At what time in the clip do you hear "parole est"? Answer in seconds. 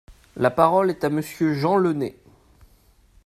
0.49-1.03